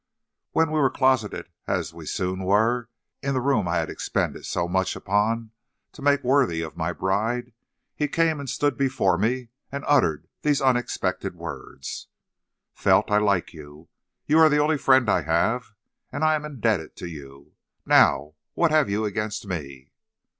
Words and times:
"When 0.53 0.71
we 0.71 0.79
were 0.79 0.89
closeted, 0.89 1.47
as 1.67 1.93
we 1.93 2.07
soon 2.07 2.39
were 2.39 2.89
in 3.21 3.35
the 3.35 3.39
room 3.39 3.67
I 3.67 3.75
had 3.75 3.91
expended 3.91 4.47
so 4.47 4.67
much 4.67 4.95
upon 4.95 5.51
to 5.91 6.01
make 6.01 6.23
worthy 6.23 6.63
of 6.63 6.75
my 6.75 6.91
bride, 6.91 7.53
he 7.95 8.07
came 8.07 8.39
and 8.39 8.49
stood 8.49 8.77
before 8.79 9.15
me 9.15 9.49
and 9.71 9.83
uttered 9.87 10.27
these 10.41 10.59
unexpected 10.59 11.35
words: 11.35 12.07
"'Felt, 12.73 13.11
I 13.11 13.19
like 13.19 13.53
you. 13.53 13.89
You 14.25 14.39
are 14.39 14.49
the 14.49 14.57
only 14.57 14.79
friend 14.79 15.07
I 15.07 15.21
have, 15.21 15.75
and 16.11 16.23
I 16.23 16.33
am 16.33 16.45
indebted 16.45 16.95
to 16.95 17.05
you. 17.07 17.53
Now, 17.85 18.33
what 18.55 18.71
have 18.71 18.89
you 18.89 19.05
against 19.05 19.45
me?' 19.45 19.91